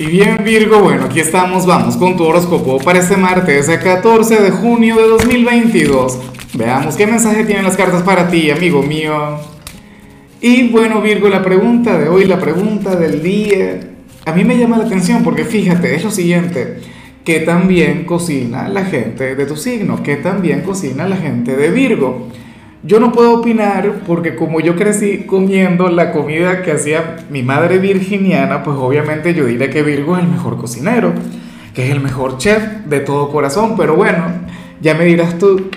Y 0.00 0.06
bien 0.06 0.44
Virgo, 0.44 0.78
bueno, 0.78 1.06
aquí 1.06 1.18
estamos, 1.18 1.66
vamos 1.66 1.96
con 1.96 2.16
tu 2.16 2.22
horóscopo 2.22 2.78
para 2.78 3.00
este 3.00 3.16
martes, 3.16 3.68
el 3.68 3.80
14 3.80 4.42
de 4.42 4.52
junio 4.52 4.94
de 4.94 5.08
2022. 5.08 6.20
Veamos 6.54 6.94
qué 6.94 7.04
mensaje 7.04 7.42
tienen 7.42 7.64
las 7.64 7.76
cartas 7.76 8.04
para 8.04 8.28
ti, 8.28 8.48
amigo 8.52 8.80
mío. 8.80 9.40
Y 10.40 10.68
bueno 10.68 11.00
Virgo, 11.00 11.28
la 11.28 11.42
pregunta 11.42 11.98
de 11.98 12.08
hoy, 12.08 12.26
la 12.26 12.38
pregunta 12.38 12.94
del 12.94 13.24
día, 13.24 13.80
a 14.24 14.32
mí 14.32 14.44
me 14.44 14.56
llama 14.56 14.78
la 14.78 14.84
atención 14.84 15.24
porque 15.24 15.44
fíjate, 15.44 15.92
es 15.96 16.04
lo 16.04 16.12
siguiente, 16.12 16.78
que 17.24 17.40
también 17.40 18.04
cocina 18.04 18.68
la 18.68 18.84
gente 18.84 19.34
de 19.34 19.46
tu 19.46 19.56
signo, 19.56 20.04
que 20.04 20.14
también 20.14 20.60
cocina 20.60 21.08
la 21.08 21.16
gente 21.16 21.56
de 21.56 21.70
Virgo. 21.70 22.28
Yo 22.84 23.00
no 23.00 23.10
puedo 23.10 23.40
opinar 23.40 24.02
porque 24.06 24.36
como 24.36 24.60
yo 24.60 24.76
crecí 24.76 25.24
comiendo 25.26 25.88
la 25.88 26.12
comida 26.12 26.62
que 26.62 26.70
hacía 26.70 27.16
mi 27.28 27.42
madre 27.42 27.78
virginiana, 27.78 28.62
pues 28.62 28.76
obviamente 28.78 29.34
yo 29.34 29.46
diré 29.46 29.68
que 29.68 29.82
Virgo 29.82 30.16
es 30.16 30.22
el 30.22 30.30
mejor 30.30 30.58
cocinero, 30.58 31.12
que 31.74 31.86
es 31.86 31.90
el 31.90 31.98
mejor 31.98 32.38
chef 32.38 32.62
de 32.86 33.00
todo 33.00 33.32
corazón, 33.32 33.74
pero 33.76 33.96
bueno, 33.96 34.26
ya 34.80 34.94
me 34.94 35.06
dirás 35.06 35.38
tú, 35.38 35.70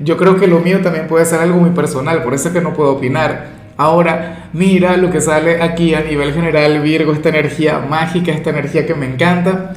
yo 0.00 0.16
creo 0.16 0.36
que 0.36 0.48
lo 0.48 0.58
mío 0.58 0.80
también 0.80 1.06
puede 1.06 1.26
ser 1.26 1.38
algo 1.38 1.60
muy 1.60 1.70
personal, 1.70 2.24
por 2.24 2.34
eso 2.34 2.48
es 2.48 2.54
que 2.54 2.60
no 2.60 2.74
puedo 2.74 2.90
opinar. 2.90 3.50
Ahora, 3.76 4.48
mira 4.52 4.96
lo 4.96 5.12
que 5.12 5.20
sale 5.20 5.62
aquí 5.62 5.94
a 5.94 6.00
nivel 6.00 6.32
general, 6.32 6.82
Virgo, 6.82 7.12
esta 7.12 7.28
energía 7.28 7.78
mágica, 7.88 8.32
esta 8.32 8.50
energía 8.50 8.84
que 8.84 8.96
me 8.96 9.06
encanta. 9.06 9.74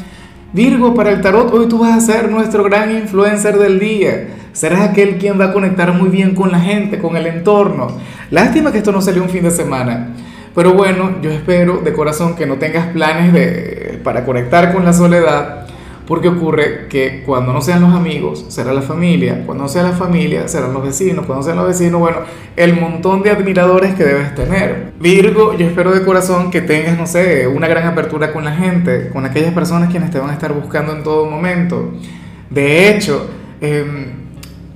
Virgo, 0.54 0.94
para 0.94 1.12
el 1.12 1.22
tarot, 1.22 1.54
hoy 1.54 1.68
tú 1.70 1.80
vas 1.80 1.96
a 1.96 2.02
ser 2.02 2.30
nuestro 2.30 2.64
gran 2.66 2.92
influencer 2.92 3.58
del 3.58 3.80
día. 3.80 4.28
Serás 4.52 4.82
aquel 4.82 5.18
quien 5.18 5.40
va 5.40 5.46
a 5.46 5.54
conectar 5.54 5.94
muy 5.94 6.10
bien 6.10 6.36
con 6.36 6.52
la 6.52 6.60
gente, 6.60 7.00
con 7.00 7.16
el 7.16 7.26
entorno. 7.26 7.88
Lástima 8.32 8.70
que 8.70 8.80
esto 8.80 8.92
no 8.92 9.02
salió 9.02 9.24
un 9.24 9.30
fin 9.30 9.44
de 9.44 9.52
semana. 9.52 10.10
Pero 10.54 10.74
bueno, 10.74 11.22
yo 11.22 11.32
espero 11.32 11.78
de 11.78 11.94
corazón 11.94 12.36
que 12.36 12.46
no 12.46 12.56
tengas 12.56 12.88
planes 12.88 13.32
de, 13.32 14.02
para 14.04 14.26
conectar 14.26 14.74
con 14.74 14.84
la 14.84 14.92
soledad, 14.92 15.61
porque 16.08 16.28
ocurre 16.28 16.88
que 16.90 17.24
cuando 17.26 17.54
no 17.54 17.62
sean 17.62 17.82
los 17.82 17.94
amigos, 17.94 18.46
será 18.50 18.74
la 18.74 18.82
familia, 18.82 19.44
cuando 19.46 19.64
no 19.64 19.70
sea 19.70 19.84
la 19.84 19.92
familia, 19.92 20.48
serán 20.48 20.74
los 20.74 20.84
vecinos, 20.84 21.26
cuando 21.26 21.44
sean 21.44 21.58
los 21.58 21.68
vecinos, 21.68 22.00
bueno, 22.00 22.18
el 22.56 22.80
montón 22.80 23.24
de 23.24 23.32
admiradores 23.32 23.94
que 23.96 24.04
debes 24.04 24.36
tener. 24.36 24.94
Virgo, 25.00 25.56
yo 25.58 25.66
espero 25.66 25.92
de 25.92 26.04
corazón 26.04 26.52
que 26.52 26.62
tengas, 26.62 26.98
no 26.98 27.08
sé, 27.08 27.48
una 27.48 27.68
gran 27.68 27.88
apertura 27.88 28.34
con 28.34 28.44
la 28.44 28.54
gente, 28.54 29.10
con 29.10 29.26
aquellas 29.26 29.54
personas 29.54 29.90
quienes 29.90 30.12
te 30.12 30.20
van 30.20 30.30
a 30.30 30.34
estar 30.34 30.54
buscando 30.54 30.94
en 30.96 31.04
todo 31.04 31.26
momento. 31.30 31.92
De 32.50 32.90
hecho, 32.90 33.30
eh, 33.62 33.86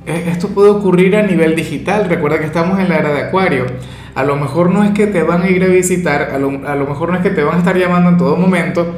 esto 0.05 0.49
puede 0.49 0.69
ocurrir 0.69 1.16
a 1.16 1.23
nivel 1.23 1.55
digital. 1.55 2.08
Recuerda 2.08 2.39
que 2.39 2.45
estamos 2.45 2.80
en 2.80 2.89
la 2.89 2.97
era 2.97 3.14
de 3.14 3.21
Acuario. 3.23 3.66
A 4.14 4.23
lo 4.23 4.36
mejor 4.38 4.69
no 4.69 4.83
es 4.83 4.92
que 4.92 5.08
te 5.08 5.23
van 5.23 5.42
a 5.42 5.49
ir 5.49 5.64
a 5.64 5.67
visitar, 5.67 6.30
a 6.33 6.38
lo, 6.38 6.66
a 6.66 6.75
lo, 6.75 6.86
mejor 6.86 7.09
no 7.09 7.16
es 7.16 7.21
que 7.21 7.31
te 7.31 7.44
van 7.44 7.55
a 7.55 7.58
estar 7.58 7.77
llamando 7.77 8.09
en 8.09 8.17
todo 8.17 8.38
momento, 8.38 8.95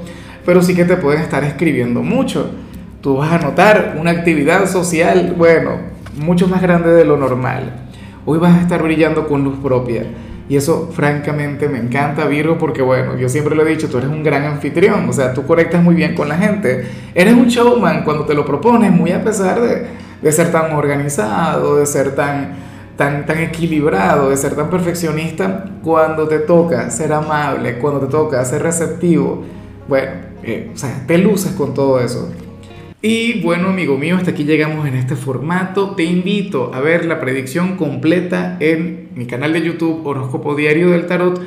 pero 0.48 0.62
sí 0.62 0.74
que 0.74 0.86
te 0.86 0.96
pueden 0.96 1.22
estar 1.22 1.44
escribiendo 1.44 2.02
mucho. 2.02 2.50
Tú 3.02 3.18
vas 3.18 3.34
a 3.34 3.38
notar 3.38 3.98
una 4.00 4.12
actividad 4.12 4.66
social, 4.66 5.36
bueno, 5.38 5.72
mucho 6.18 6.48
más 6.48 6.62
grande 6.62 6.90
de 6.92 7.04
lo 7.04 7.18
normal. 7.18 7.90
Hoy 8.26 8.40
vas 8.40 8.58
a 8.58 8.62
estar 8.62 8.82
brillando 8.82 9.28
con 9.28 9.44
luz 9.44 9.58
propia. 9.62 10.06
Y 10.48 10.56
eso 10.56 10.90
francamente 10.94 11.68
me 11.68 11.80
encanta, 11.80 12.26
Virgo, 12.28 12.58
porque 12.58 12.82
bueno, 12.82 13.18
yo 13.18 13.28
siempre 13.28 13.58
lo 13.58 13.68
he 13.68 13.70
dicho, 13.72 13.90
tú 13.90 13.98
eres 13.98 14.10
un 14.10 14.24
gran 14.24 14.46
anfitrión, 14.46 15.10
o 15.10 15.12
sea, 15.12 15.34
tú 15.34 15.46
conectas 15.46 15.84
muy 15.84 15.96
bien 15.96 16.16
con 16.16 16.30
la 16.30 16.38
gente. 16.38 16.88
Eres 17.14 17.34
un 17.34 17.50
showman 17.50 18.06
cuando 18.06 18.24
te 18.24 18.34
lo 18.34 18.46
propones, 18.46 18.90
muy 18.90 19.12
a 19.12 19.22
pesar 19.22 19.60
de, 19.60 19.86
de 20.22 20.32
ser 20.32 20.50
tan 20.54 20.72
organizado, 20.72 21.76
de 21.76 21.86
ser 21.86 22.16
tan, 22.16 22.54
tan, 22.96 23.26
tan 23.26 23.40
equilibrado, 23.40 24.30
de 24.30 24.38
ser 24.38 24.56
tan 24.56 24.70
perfeccionista, 24.70 25.66
cuando 25.84 26.26
te 26.26 26.40
toca 26.40 26.90
ser 26.90 27.12
amable, 27.12 27.80
cuando 27.80 28.00
te 28.00 28.08
toca 28.08 28.46
ser 28.46 28.64
receptivo, 28.64 29.44
bueno, 29.88 30.12
eh, 30.44 30.72
o 30.74 30.78
sea, 30.78 31.06
te 31.08 31.24
con 31.58 31.74
todo 31.74 32.00
eso. 32.00 32.32
Y 33.02 33.42
bueno, 33.42 33.70
amigo 33.70 33.98
mío, 33.98 34.18
hasta 34.18 34.32
aquí 34.32 34.44
llegamos 34.44 34.88
en 34.88 34.96
este 34.96 35.16
formato. 35.16 35.92
Te 35.92 36.04
invito 36.04 36.74
a 36.74 36.82
ver 36.82 37.06
la 37.06 37.20
predicción 37.20 37.78
completa 37.78 38.58
en 38.60 39.10
mi 39.14 39.28
canal 39.28 39.54
de 39.54 39.62
YouTube 39.62 40.06
Horóscopo 40.06 40.56
Diario 40.56 40.90
del 40.90 41.06
Tarot 41.06 41.40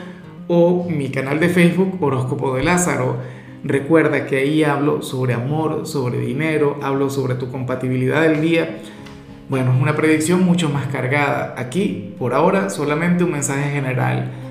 o 0.47 0.89
mi 0.89 1.11
canal 1.11 1.41
de 1.41 1.49
Facebook 1.49 1.99
Horóscopo 2.01 2.55
de 2.55 2.63
Lázaro. 2.63 3.17
Recuerda 3.65 4.27
que 4.27 4.37
ahí 4.39 4.65
hablo 4.65 5.03
sobre 5.03 5.35
amor, 5.35 5.87
sobre 5.87 6.21
dinero, 6.21 6.79
hablo 6.83 7.11
sobre 7.11 7.35
tu 7.35 7.51
compatibilidad 7.51 8.23
del 8.23 8.41
día. 8.41 8.79
Bueno, 9.49 9.75
es 9.75 9.83
una 9.83 9.97
predicción 9.97 10.43
mucho 10.45 10.71
más 10.71 10.87
cargada. 10.87 11.57
Aquí, 11.59 12.15
por 12.19 12.33
ahora, 12.33 12.71
solamente 12.71 13.25
un 13.25 13.33
mensaje 13.33 13.71
general. 13.71 14.31